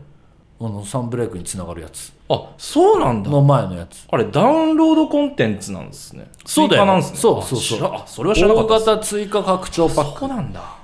[0.60, 2.12] あのサンブレイクにつながるやつ。
[2.30, 3.30] あそうなんだ。
[3.30, 4.06] の前のやつ。
[4.10, 6.30] あれダウンロードコンテンツなんですね。
[6.46, 6.82] そうだよ。
[6.82, 7.18] 追加なんですね。
[7.18, 7.94] そうそうそう。
[7.94, 8.84] あそれは知らなかったです。
[8.84, 10.20] 大型追加拡張パック。
[10.20, 10.77] そうなんだ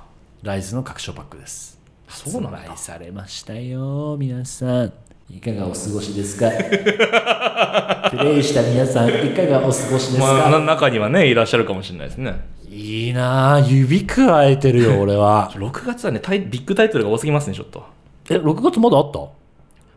[0.45, 1.79] ライズの拡張パックです。
[2.07, 2.57] そうなんだ。
[2.59, 4.93] 発売されましたよ皆さん。
[5.27, 6.51] いかがお過ごしですか？
[8.11, 12.39] プレイした皆さんいかがお過ごしですまあ、中にはねいらっしゃるかもしれないですね。
[12.69, 15.51] いいなあ指くわえてるよ 俺は。
[15.55, 17.83] 6月はねタイビッグタイトルが多すぎますねちょっと。
[18.29, 19.19] え6月まだあった？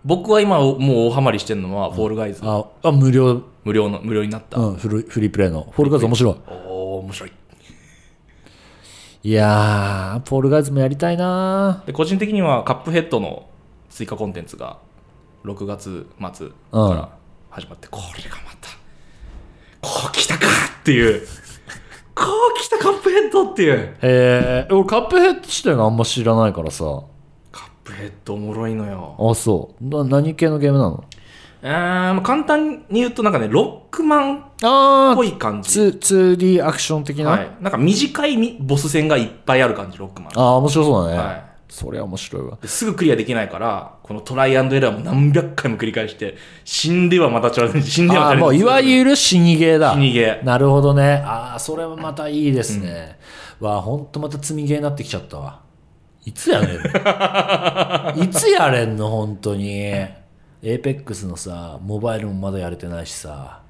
[0.04, 2.40] 僕は今もう大ハマりしてるのは、フォールガイズ。
[2.42, 5.66] ああ無料、無料の無料になった、うん、フルフリープレイの。
[5.72, 6.34] フォールガイズ面白い。
[6.48, 6.52] お
[6.96, 7.32] お面白い
[9.28, 13.46] いやーフォールガイズもやりたいなで個人的にはカップヘッドの
[13.90, 14.78] 追加コンテンツが
[15.44, 17.10] 6月末から
[17.50, 18.70] 始まって、これがまた
[19.82, 20.46] こう来たか
[20.80, 21.26] っていう。
[22.14, 22.24] こ
[22.56, 23.96] う来たカップヘッドっていう。
[24.00, 27.02] えー、俺カップヘッド自体があんま知らないからさ。
[27.52, 29.14] カップヘッドおもろいのよ。
[29.18, 29.84] あそう。
[29.84, 31.04] な何系のゲームなの？
[31.62, 35.80] あ簡単に言うとなんかねロックマンっあぽい感じ。
[35.80, 40.32] 2D アクション的な、はい、なんか短いみボス戦がいっぱいある感じロックマン。
[40.36, 41.44] ああ面白そうだね、はい。
[41.68, 42.58] そりゃ面白いわ。
[42.62, 49.92] ですぐクリアできないからこのトライアンドエラーも何百回も繰り返して死んではまたチャレンジ死んではチャレンジああもういわゆる死にゲーだ。
[49.94, 50.44] 死にゲー。
[50.44, 51.22] なるほどね。
[51.26, 53.18] ああそれはまたいいですね、
[53.60, 55.60] わあほんとまた積みゲーになってきちゃったわ。
[56.24, 56.78] いつやれんの？
[58.24, 59.08] いつやれんの？
[59.10, 59.92] 本当に
[60.62, 63.62] エーペックスのさモバイルもまだやれてないしさ。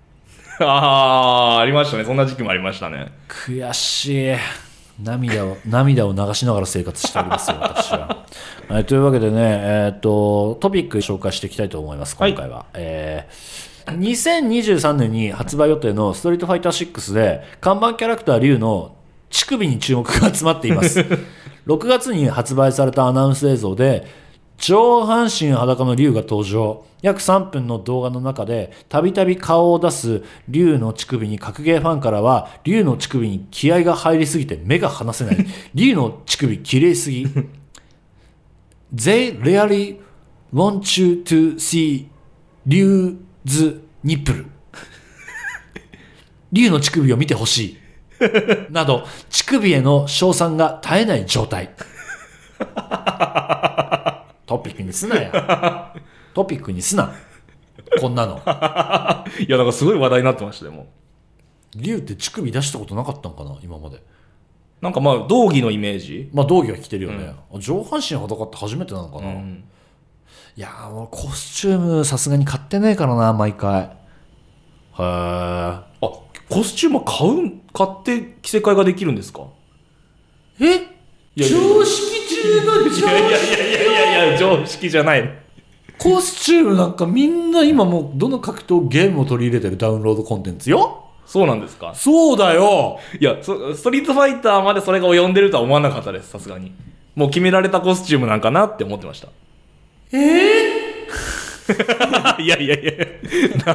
[0.60, 2.04] ああありましたね。
[2.04, 3.12] そんな時期もありましたね。
[3.28, 4.36] 悔しい。
[5.02, 8.26] 涙を涙を流しながら生活しておりますよ私は、
[8.68, 18.96] はい、というわけでね、えー、とトピック紹介していきたいと思います今回は、えー2023年に発売予定の「ストリートファイター6」で看板キャラクターリュウの
[19.30, 21.00] 乳首に注目が集まっています。
[21.66, 24.06] 6月に発売されたアナウンス映像で
[24.58, 26.84] 上半身裸の竜が登場。
[27.00, 35.46] 約3分の動画の中でたびたび顔を出す竜の乳首に格ゲーファンからは竜の乳首に気合が入りすぎて目が離せない。
[35.74, 37.26] 竜の乳首綺麗すぎ。
[38.92, 39.98] They really
[40.52, 42.06] want you to see
[42.66, 44.46] 竜ズニップル
[46.50, 47.78] 竜の乳首を見てほしい。
[48.70, 51.70] など 乳首への称賛が絶えない状態
[54.58, 55.94] トピックにすなや。
[56.34, 57.12] トピックにすな。
[58.00, 58.36] こんなの。
[58.36, 60.86] いやなんかすごい話題になってましたよもう。
[61.76, 64.02] 竜って乳首出したことなかったんかな今まで。
[64.80, 66.30] なんかまあ道着のイメージ？
[66.32, 67.34] まあ道着は着てるよね。
[67.52, 69.64] あ上半身裸って初めてなのかな、うん。
[70.56, 73.82] いやーもうコスチュームさすがに買ってねえからな毎回。
[73.82, 73.90] へえ
[74.98, 79.42] あコスチュームは買う買って着せ替えができるんですか？
[80.60, 80.96] え？
[81.36, 83.00] 常識中の常識。
[83.00, 83.06] い
[84.18, 85.38] やいやいや常識じゃない。
[85.98, 91.04] コスチュームなんかみんな今もうどの格闘ゲームを取り入れてるダウンロードコンテンツよ。
[91.26, 91.94] そうなんですか？
[91.94, 93.00] そうだよ。
[93.20, 96.72] いやそストリートファイターまでそれが及んでるとは思わなかったですさすがに。
[97.16, 99.28] もう決められたコスチュームなんかなって思ってました。
[100.12, 100.77] ええ
[102.42, 102.92] いやいやいや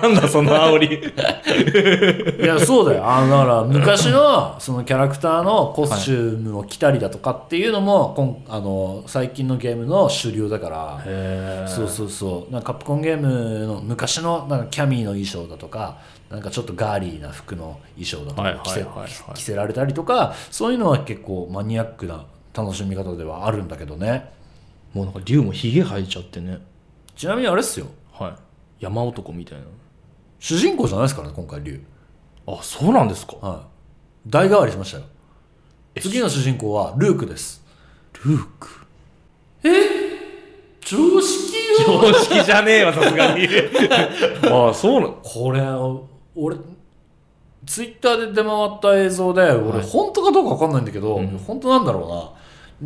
[0.01, 0.99] なんだその煽り。
[2.43, 3.10] いやそうだよ。
[3.10, 11.67] あのだから昔のそのキャラクターのコスチュームを着たりだとかっていうのも、こんあの最近のゲームの主流だから。
[11.67, 12.53] そうそうそう。
[12.53, 15.97] なんかカプコンゲームの昔のなんかキャミーの衣装だとか
[16.32, 19.10] なんかちょっとガーリーな服の衣装だとはいか着せ,、はいはいはい。
[19.36, 22.25] 着せられたりとかそういうのは結構マニアックな
[22.56, 24.32] 楽しみ方ではあるんだけどね。
[24.93, 26.60] もうなんか竜もヒゲ生えちゃってね
[27.15, 27.88] ちなみにあれっすよ。
[28.12, 28.34] はい。
[28.80, 29.65] 山男みたいな。
[30.39, 31.82] 主人公じゃないですからね今回竜
[32.45, 33.36] あそうなんですか。
[33.38, 33.56] は
[34.26, 34.30] い。
[34.30, 35.04] 代替わりしましたよ。
[35.95, 37.63] え次の主人公はルークです。
[38.26, 38.67] ルーク？
[40.82, 41.56] 常識
[41.89, 42.02] よ。
[42.02, 43.47] 常識じゃねえわさすがに。
[44.52, 45.13] ああそうなの？
[45.23, 45.62] これ
[46.36, 46.58] 俺
[47.65, 49.88] ツイッターで出回った映像で俺、はい。
[49.88, 51.38] 本当かどうか分かんないんだけど、うん。
[51.47, 52.42] 本当なんだろうな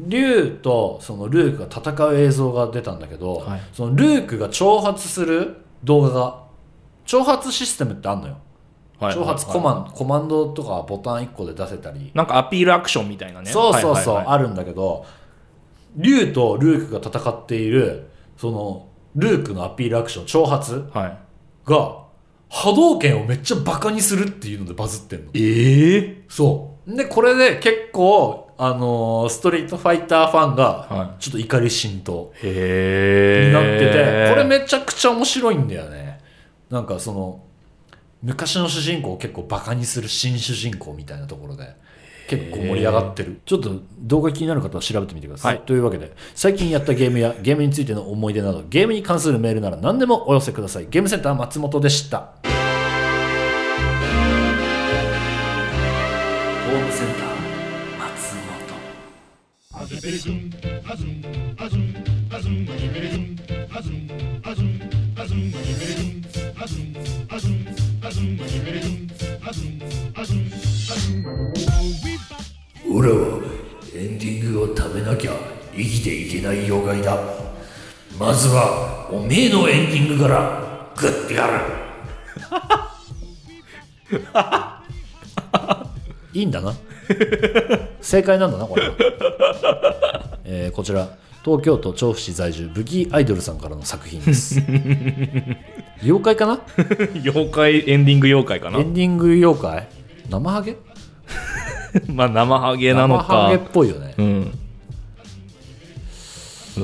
[0.08, 3.62] 竜とそのルークが戦う映像が出たんだけど、はい。
[3.74, 6.44] そのルークが挑発する動画が
[7.06, 8.34] 挑発システムってあんのよ、
[9.00, 13.52] はい挑発コマンドコマンドとかボタン1個で出せたり、なんかアピールアクションみたいなね。
[13.52, 14.36] そうそうそう、はいはいはい。
[14.36, 15.06] あるんだけど
[15.96, 21.18] 竜とルークが戦っているそのルークのアピールアクション挑発はい。
[21.66, 22.08] が
[22.50, 25.32] 波動拳をめっちゃバカにするっていうのでバズってんの。
[25.34, 26.96] ええそう。
[26.96, 32.50] でこれで結構あのーストリートファイターファンがはちょっと怒り浸透に
[33.54, 36.20] なってて、これめちゃくちゃ面白いんだよね。
[36.70, 37.44] なんかその
[38.24, 41.76] 昔の主人公を結構バカにする新主人公みたいなところで
[42.28, 43.42] 結構盛り上がってる。
[43.46, 50.88] ちょっと動画気になる方は調べてみてください、はいというわけで最近やったゲームやゲームについての思い出などゲームに関するメールなら何でもお寄せください。
[50.90, 52.18] ゲームセンター松本でした。
[52.18, 57.28] ホームセンター。
[57.28, 57.37] 松
[60.08, 60.52] 本
[72.90, 73.44] オラは
[73.94, 75.34] エンディングを食べなきゃ
[75.76, 77.20] 生きていけない妖怪だ
[78.18, 81.54] まずはおめえのエンディングから食ってやる
[86.32, 86.74] いいんだな
[88.02, 88.96] 正解なんだなこれは、
[90.60, 91.08] えーこちら
[91.46, 94.60] 東京都調布市在住ブギーアイドルさんからの作品です。
[96.04, 96.60] 妖怪かな？
[97.24, 98.80] 妖怪エンディング妖怪かな？
[98.80, 99.88] エンディング妖怪？
[100.30, 100.76] 生ハゲ？
[102.14, 104.14] まあ生ハゲなの生ハゲかっぽいよね。
[104.18, 104.52] うん。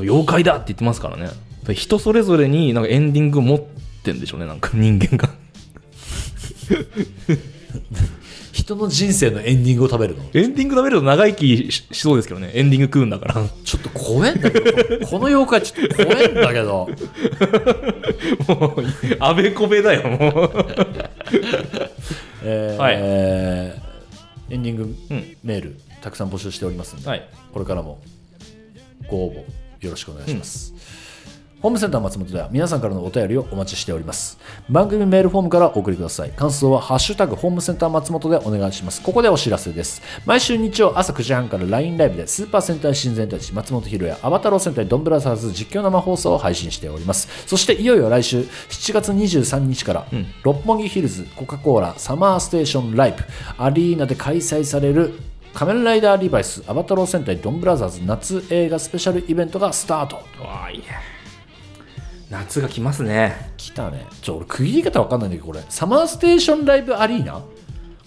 [0.02, 1.30] 妖怪だって言ってますからね。
[1.74, 3.60] 人それぞれになんかエンディング持っ
[4.04, 5.30] てんでしょうねなんか人間が
[8.54, 10.24] 人の人生のエンディングを食べるの？
[10.34, 12.52] エンディング食べると長生きししそうですけどね。
[12.54, 13.34] エンディング食うんだから。
[13.66, 14.72] ちょっと怖えんだけど。
[15.08, 16.88] この妖怪ちょっと怖えんだけど。
[18.48, 18.84] もう
[19.20, 20.52] あべこべだよもう。
[22.46, 22.96] えーはい。
[23.00, 23.84] えー
[24.54, 24.86] エンディングう
[25.16, 25.36] ん。
[25.44, 27.28] メールたくさん募集しておりますので、はい。
[27.54, 28.00] これからも
[29.08, 29.38] ご応募
[29.84, 30.74] よろしくお願いします、
[31.64, 34.38] ホームセンター松本では皆さんからのお便りをお待ちしております。
[34.70, 36.32] 番組メールフォームからお送りください。
[36.32, 39.02] 感想は「ハッシュタグホームセンター松本」でお願いします。
[39.02, 40.02] ここでお知らせです。
[40.26, 47.30] 毎週日曜朝9時半から LINE ライブでスーパー戦隊新戦隊士松本ひろやアバタロー戦隊ドンブラザーズ実況生放送を配信しております。
[47.48, 50.06] そしていよいよ来週7月23日から、
[50.44, 53.24] 六本木ヒルズコカ・コーラサマーステーションライブ
[53.58, 55.14] アリーナで開催される
[55.54, 60.18] 仮面ライダーリバイスアバタロー戦隊ドンブラザーズ夏映画スペシャルイベントがスタート
[62.34, 63.52] 夏が来ますね。
[63.58, 64.08] 来たね。
[64.24, 65.62] ちょ俺区切り方わかんないんだけどこれ。
[65.70, 67.44] サマーステーションライブアリーナ？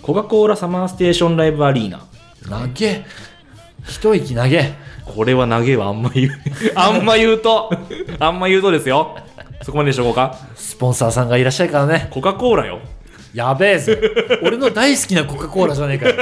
[0.02, 2.00] コカ・コーラサマーステーションライブアリーナ。
[2.48, 3.04] 投げ。
[3.86, 4.74] 一息投げ。
[5.04, 6.30] これは投げはあんま言う。
[6.74, 7.70] あんま言うと。
[8.18, 9.16] あんま言うとですよ。
[9.62, 10.36] そこまででしょうか。
[10.56, 12.08] スポンサーさんがいらっしゃるからね。
[12.10, 12.80] コカ・コーラよ。
[13.32, 14.00] やべえぜ。
[14.42, 16.16] 俺の大好きなコカ・コーラじゃねえかよ。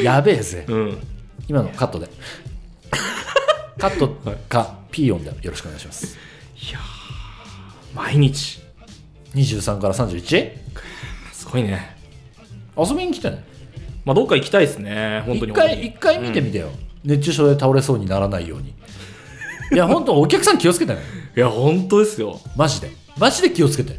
[0.02, 0.64] やべえぜ。
[0.66, 0.98] うん。
[1.46, 2.08] 今のカットで
[3.78, 4.08] カット
[4.48, 6.16] かピーヨンでよろしくお願いします。
[7.94, 8.62] 毎日。
[9.34, 10.50] 23から 31?
[11.32, 11.96] すごいね。
[12.76, 13.44] 遊びに来てね。
[14.04, 15.52] まあどっか行きたいですね本当に。
[15.52, 16.70] 一回一回見てみてよ、
[17.04, 18.74] 熱中症で倒れそうにならないように。
[19.72, 21.00] いや本当お客さん気をつけてね。
[21.36, 22.40] いや本当ですよ。
[22.56, 22.90] マジで。
[23.18, 23.98] マジで気をつけて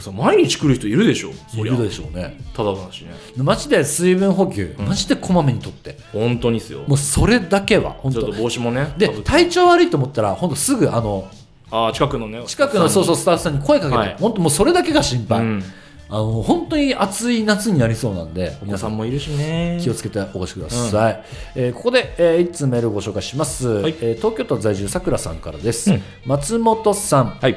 [0.00, 1.30] さ毎日来る人いるでしょ。
[1.54, 2.38] いるでしょうね。
[2.54, 3.10] ただだしね。
[3.36, 5.98] マジで水分補給、マジでこまめにとって。
[6.12, 6.84] 本当にっすよ。
[6.86, 8.22] もうそれだけは本当。
[8.22, 8.92] ちょっと帽子もね。
[8.96, 11.28] で体調悪いと思ったら本当すぐあの
[11.70, 14.16] あー近くのね近くのそうそううスタッフさんに声かけて、はい。
[14.18, 15.62] 本当もうそれだけが心配、ん、
[16.08, 19.78] あの本当に暑い夏になりそうなんでお子さんもいるしね。
[19.80, 21.24] 気をつけてお越しください、
[21.56, 23.68] えーここで、えー、1通メールをご紹介します、い。
[23.68, 26.02] えー東京都在住さくらさんからです、うん。
[26.26, 27.30] 松本さん。
[27.40, 27.56] はい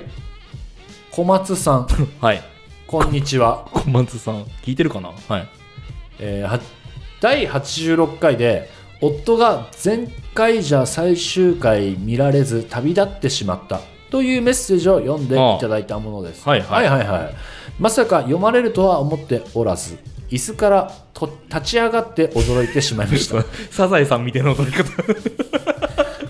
[1.18, 1.88] 小松さん。
[2.22, 2.44] はい。
[2.86, 4.44] こんにちは、 小松さん。
[4.64, 5.10] 聞いてるかな？
[5.28, 5.48] はい。
[6.20, 6.60] えーは
[7.20, 8.70] 第86回で
[9.02, 13.82] 夫が前回じゃ最終回見られず旅立ってしまった。
[14.12, 16.48] というメッセージを読んでいただいたものです。
[16.48, 16.88] はいはい。
[16.88, 17.36] はいはい
[17.80, 19.98] まさか読まれるとは思っておらず、
[20.30, 23.44] 椅子からと立ち上がって驚いてしまいました。
[23.72, 24.86] サザエさんみたいな踊り方。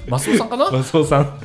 [0.08, 0.72] マスオさんかな？
[0.72, 1.40] 松尾さん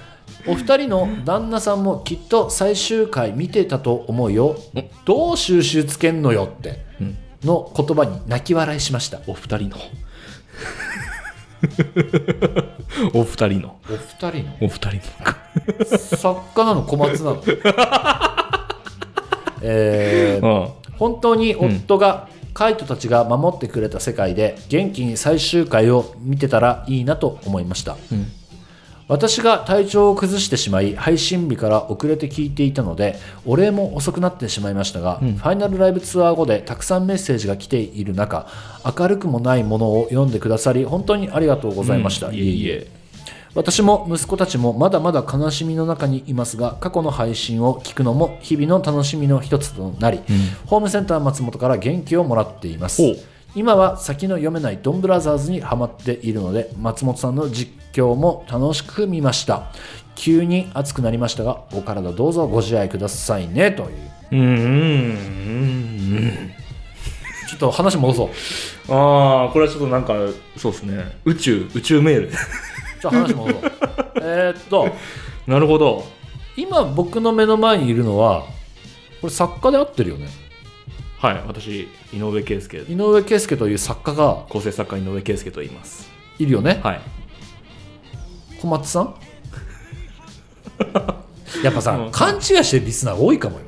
[0.47, 4.57] お二人の旦那さんもきっと最終回見てたと思うよ。
[5.05, 6.84] どう収集つけんのよって。
[7.01, 7.16] うん。
[7.45, 9.20] の言葉に泣き笑いしました。
[9.26, 9.76] お二人の。
[13.14, 13.76] お二人の。
[13.88, 14.57] お二人の。
[14.61, 15.03] お二人の
[16.07, 17.43] 作家なの小松なの。
[19.62, 20.68] えーうん。
[20.99, 28.30] 本当に夫が、カイトたちが守ってくれた世界で元気に最終回を見てたらいいなと思いました、うん
[29.12, 38.46] 私が体調を崩してしまい配信日から遅れて聞いていたのでお礼も遅くなってしまいましたが、ファイナルライブツアー後でたくさんメッセージが来ている中
[38.98, 42.34] 明るくもないものを読んでくださり本当にありがとうございました、うん。
[42.36, 42.86] いえいえ。
[43.54, 50.20] 私も息子たちもまだまだ悲しみの中にいますが過去の配信を聞くのも日々の楽しみの一つとなり、
[50.64, 53.02] ホームセンター松本から元気をもらっています
[53.55, 59.70] 今は先の読めないドンブラザーズにハマっているので松本さんの実況も楽しく見ました。
[60.14, 63.90] 急に熱くなりましたがお体どうぞご自愛くださいねという。
[64.32, 66.53] うんうんうん
[67.48, 68.94] ちょっと話戻そう。
[68.94, 70.14] ああこれはちょっとなんか
[70.57, 71.18] そうですね。
[71.26, 72.30] 宇宙宇宙メール。
[72.30, 73.72] ちょっと話戻そう。
[74.22, 74.88] えーっと。
[75.46, 76.05] なるほど。
[76.57, 78.40] 今僕の目の前にいるのは
[79.20, 80.28] これ作家で合ってるよね
[81.22, 82.78] はい私井上圭介。
[82.78, 86.10] 井上圭介という作家が構成作家井上圭介と言います。
[86.40, 87.00] いるよね、はい。
[88.60, 89.14] 小松さん？
[91.62, 92.10] やっぱさ、うん。
[92.10, 93.64] 勘違いしてるリスナー多いかもよ。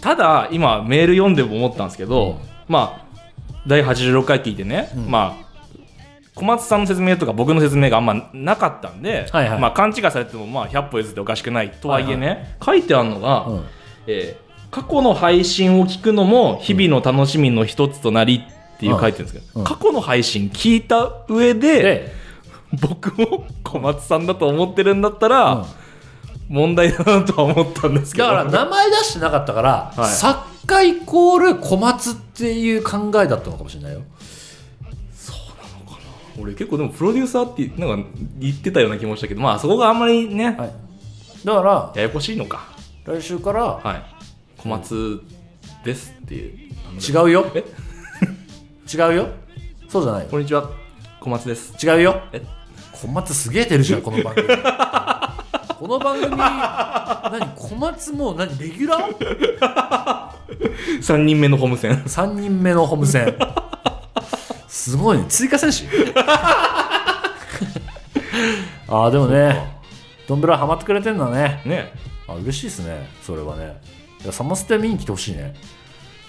[0.00, 3.20] ただ今メール読んでも思ったんですけど、まあ
[3.68, 5.44] 第86回聞いてね、まあ
[6.34, 9.60] 小松さんの説明とか僕の説明があんまなかったんで、はいはい。
[9.60, 13.64] まあ、勘違いされてもまあ100歩譲っておかしくないとはいえね、書いてあるのが、うん。
[14.08, 18.44] えー過去の配信を聞くのも日々の楽しみの一つとなり
[18.76, 19.64] っていう書いてるんですけど、うん。
[19.64, 22.12] 過去の配信聞いた上でで、
[22.80, 25.64] 僕も小松さんだと思ってるんだったら、うん。
[26.48, 28.28] 問題だなとは思ったんですけど。
[28.28, 30.10] だから名前出してなかったから、はい。
[30.10, 34.02] 作家イコール小松っていう考えだったのかもしれないよ。
[36.40, 38.08] 俺結構でもプロデューサーってなんか
[38.38, 40.72] 言ってたような気もしたけどまあそこがあんまりね、はい。
[41.44, 42.68] だからややこしいのか。
[43.04, 44.17] 来週からはい
[44.58, 45.22] 小松
[45.84, 46.72] ですっていう。
[46.98, 47.46] 違うよ。
[47.54, 47.64] え？
[48.92, 49.28] 違うよ。
[49.88, 50.22] そうじゃない。
[50.24, 50.68] よこんにちは。
[51.20, 51.86] 小松です。
[51.86, 52.22] 違うよ。
[52.32, 52.42] え？
[52.92, 54.48] 小松すげえ出るじゃんこの番組。
[55.78, 57.52] この番組何？
[57.54, 58.58] 小松もう何？
[58.58, 60.28] レギュラー
[61.00, 61.92] ？3人目のホーム戦。
[62.02, 63.38] 3人目のホーム戦。
[64.66, 65.24] すごいね。
[65.28, 65.86] 追加選手？
[68.90, 69.78] ああでもね
[70.26, 71.62] ドンブラハマってくれてんだね。
[71.64, 71.92] ね。
[72.26, 73.08] あ嬉しいですね。
[73.22, 73.80] それはね
[74.30, 75.54] サマステ見に来てほしいね。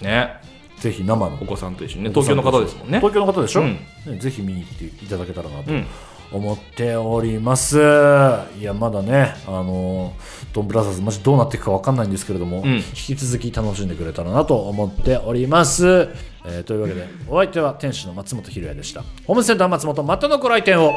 [0.00, 0.40] ね。
[0.78, 1.38] ぜひ生の。
[1.40, 2.10] お子さんと一緒にね。
[2.10, 2.98] 東京の方ですもんね。
[2.98, 3.78] 東京の方でしょ、うん。
[4.06, 5.86] ねぜひ見に来ていただけたらなとうん。
[6.32, 10.14] 思っております、いやまだねあの
[10.52, 12.68] ドンブラザーズマジどうなっていくか分かんないんですけれども、ん。
[12.68, 16.08] 引き続き楽しんでくれたらなと思っております、
[16.44, 19.02] えーというわけでお相手は店主の松本ひろやでした。
[19.26, 20.92] ホームセンター松本またのご来店を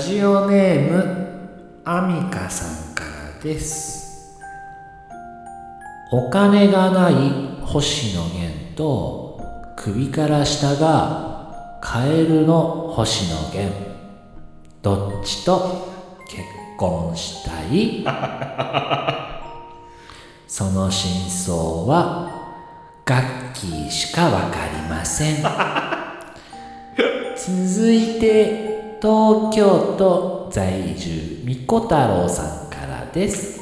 [0.00, 1.28] ジオネーム
[1.84, 3.10] アミカさんから
[3.42, 4.38] です。
[6.10, 7.14] お金がない
[7.62, 9.42] 星野源と
[9.76, 13.90] 首から下がカエルの星野源
[14.82, 15.86] どっちと
[16.26, 16.42] 結
[16.78, 18.02] 婚したい？
[20.48, 21.54] その真相
[21.86, 22.30] は
[23.04, 25.36] ガッキーしかわかりません。
[27.36, 28.69] 続いて
[29.00, 33.58] 東京都在住みこ太郎さんからです。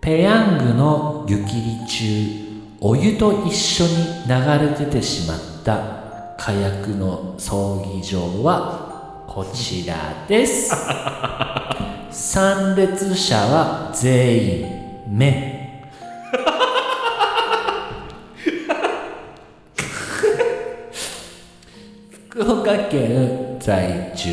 [0.00, 3.90] ペヤングの湯切り中お湯と一緒に
[4.28, 10.70] 流れ出てしまった火薬の葬儀場はこちらです。
[12.12, 14.66] 参列者は全員
[15.08, 15.82] 目。
[22.30, 24.30] 福岡県在住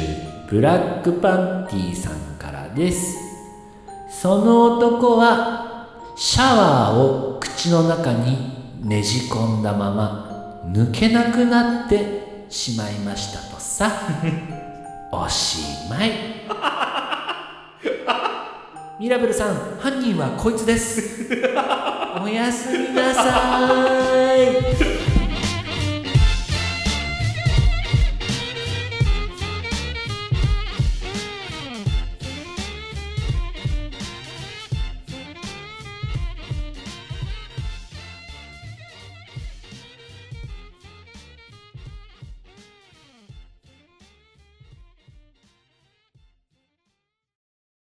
[0.47, 3.17] ブラックパンティさんからです
[4.09, 13.91] その男はシャワーを口の中にねじ込んだまま抜けなくなってしまいましたとさ
[15.11, 16.11] おしまい
[18.97, 21.27] ミラベルさん犯人はこいつです
[22.23, 24.94] おやすみなさい